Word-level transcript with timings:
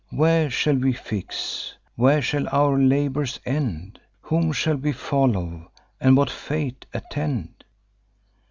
Where 0.09 0.49
shall 0.49 0.77
we 0.77 0.93
fix? 0.93 1.77
where 1.95 2.23
shall 2.23 2.47
our 2.49 2.75
labours 2.79 3.39
end? 3.45 3.99
Whom 4.21 4.51
shall 4.51 4.77
we 4.77 4.93
follow, 4.93 5.71
and 5.99 6.17
what 6.17 6.31
fate 6.31 6.87
attend? 6.91 7.63